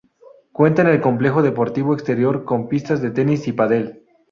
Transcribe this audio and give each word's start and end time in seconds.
Cuenta 0.51 0.81
en 0.81 0.87
el 0.87 0.99
complejo 0.99 1.43
deportivo 1.43 1.93
exterior 1.93 2.43
con 2.43 2.67
pistas 2.67 3.03
de 3.03 3.11
tenis 3.11 3.47
y 3.47 3.51
pádel. 3.53 4.03